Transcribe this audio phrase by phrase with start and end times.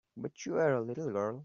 [0.17, 1.39] But you were a little girl.